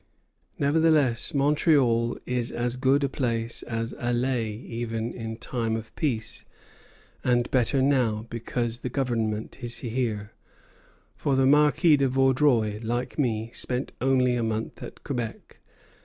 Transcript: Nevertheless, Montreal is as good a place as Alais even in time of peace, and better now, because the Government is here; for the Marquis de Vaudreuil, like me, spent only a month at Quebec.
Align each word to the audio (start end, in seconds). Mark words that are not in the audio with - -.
Nevertheless, 0.57 1.31
Montreal 1.31 2.17
is 2.25 2.51
as 2.51 2.75
good 2.75 3.03
a 3.03 3.07
place 3.07 3.61
as 3.61 3.93
Alais 3.99 4.47
even 4.65 5.13
in 5.13 5.37
time 5.37 5.75
of 5.75 5.95
peace, 5.95 6.43
and 7.23 7.51
better 7.51 7.83
now, 7.83 8.25
because 8.31 8.79
the 8.79 8.89
Government 8.89 9.63
is 9.63 9.77
here; 9.77 10.31
for 11.15 11.35
the 11.35 11.45
Marquis 11.45 11.97
de 11.97 12.07
Vaudreuil, 12.07 12.79
like 12.81 13.19
me, 13.19 13.51
spent 13.53 13.91
only 14.01 14.35
a 14.35 14.41
month 14.41 14.81
at 14.81 15.03
Quebec. 15.03 15.59